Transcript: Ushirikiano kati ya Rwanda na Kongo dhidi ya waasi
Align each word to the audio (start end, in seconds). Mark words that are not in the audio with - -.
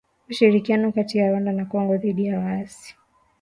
Ushirikiano 0.29 0.85
kati 0.95 1.13
ya 1.17 1.27
Rwanda 1.29 1.51
na 1.57 1.65
Kongo 1.65 1.97
dhidi 1.97 2.25
ya 2.27 2.39
waasi 2.39 2.95